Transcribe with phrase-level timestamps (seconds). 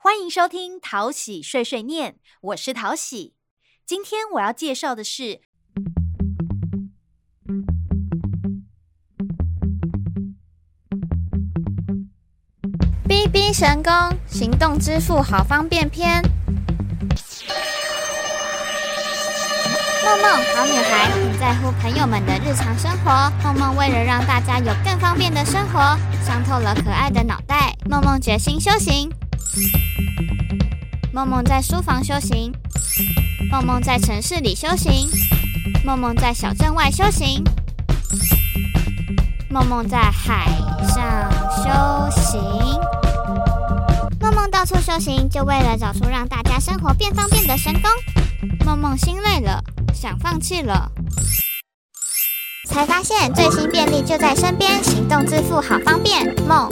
[0.00, 3.34] 欢迎收听淘喜碎碎念，我是淘喜。
[3.84, 5.40] 今天我要介绍的是
[13.08, 13.92] BB 神功
[14.28, 16.22] 行动支付好方便篇。
[20.04, 23.32] 梦梦好女孩很在乎朋友们的日常生活。
[23.42, 25.80] 梦梦为了让大家有更方便的生活，
[26.24, 27.76] 伤透了可爱的脑袋。
[27.90, 29.10] 梦梦决心修行。
[31.12, 32.52] 梦梦在书房修行。
[33.50, 35.08] 梦梦在城市里修行。
[35.84, 37.42] 梦梦在小镇外修行。
[39.50, 40.46] 梦梦在海
[40.86, 42.40] 上修行。
[44.20, 47.90] 梦梦到处修行，就为了找出让大家生活变方便的神功。
[48.66, 49.62] 梦梦心累了，
[49.94, 50.90] 想放弃了，
[52.68, 56.34] 才发现最新便利就在身边，行动支付好方便。
[56.46, 56.68] 梦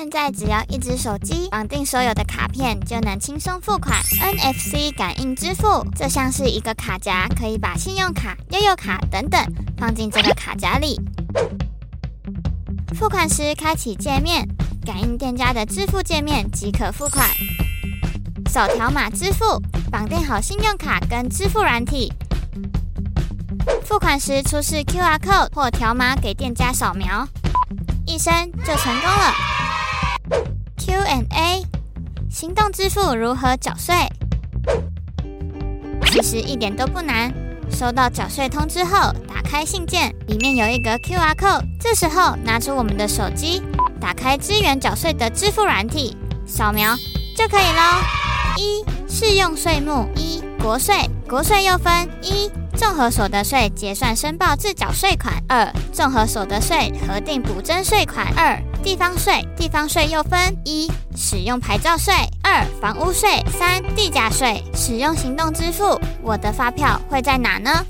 [0.00, 4.00] 现在只要一只手机绑定所有的卡片，就能轻松付款。
[4.18, 9.38] NFC 感应支付，这像是一个卡夹，可以把信用卡、悠游卡等等
[9.76, 10.98] 放进这个卡夹里。
[12.94, 14.48] 付款时开启界面，
[14.86, 17.28] 感应店家的支付界面即可付款。
[18.48, 22.10] 扫条码支付，绑定好信用卡跟支付软体。
[23.84, 27.28] 付款时出示 QR code 或条码给店家扫描，
[28.06, 28.32] 一声
[28.64, 29.59] 就成功了。
[30.90, 31.62] Q&A，
[32.28, 33.94] 行动支付如何缴税？
[36.10, 37.32] 其实一点都不难。
[37.70, 41.62] 收到缴税通知后，打开信件，里面有一个 QR code。
[41.78, 43.62] 这时候拿出我们的手机，
[44.00, 46.96] 打开支援缴税的支付软体，扫描
[47.36, 48.02] 就可以喽。
[48.58, 64.64] 一、适用税目：一、国税，国税又分一、综合所得税结算申报自缴税款；二、综合所得税核定补征税款；二、地方税，地方税又分一、使用牌照税；二、房屋税；三、地价税。
[64.74, 67.84] 使用行动支付，我的发票会在哪呢？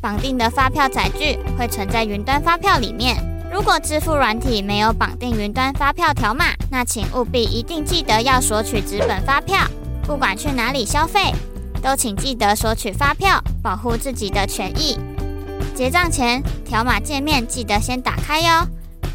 [0.00, 3.22] 绑定的发票载具会存在云端发票里面。
[3.52, 9.58] 如果支付软体没有绑定云端发票条码，那请务必一定记得要索取纸本发票。
[10.06, 11.34] 不管去哪里消费，
[11.82, 14.96] 都请记得索取发票，保护自己的权益。
[15.74, 18.68] 结账前，条码界面记得先打开哟，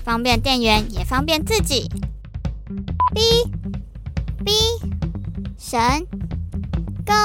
[0.04, 1.90] 方便店员也方便自己。
[3.16, 3.22] B
[4.44, 4.52] B
[5.58, 5.80] 神
[7.06, 7.16] 工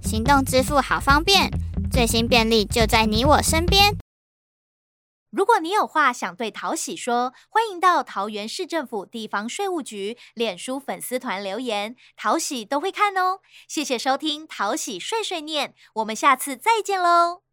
[0.00, 1.50] 行动支付好方便，
[1.90, 3.96] 最新便利就在你我身边。
[5.30, 13.40] 如果你有话想对淘喜说，欢迎到桃园市政府地方税务局脸书粉丝团留言，淘喜都会看哦。
[13.68, 17.42] 谢谢收听淘喜碎碎念，我们下次再见喽。